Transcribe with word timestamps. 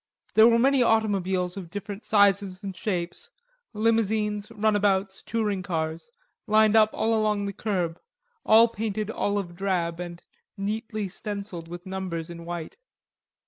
There 0.33 0.47
were 0.47 0.57
many 0.57 0.81
automobiles 0.81 1.57
of 1.57 1.69
different 1.69 2.05
sizes 2.05 2.63
and 2.63 2.75
shapes, 2.75 3.29
limousines, 3.71 4.49
runabouts, 4.49 5.21
touring 5.21 5.61
cars, 5.61 6.11
lined 6.47 6.75
up 6.75 6.91
along 6.93 7.45
the 7.45 7.53
curb, 7.53 8.01
all 8.43 8.67
painted 8.67 9.11
olive 9.11 9.55
drab 9.55 9.99
and 9.99 10.23
neatly 10.57 11.07
stenciled 11.07 11.67
with 11.67 11.85
numbers 11.85 12.31
in 12.31 12.45
white. 12.45 12.77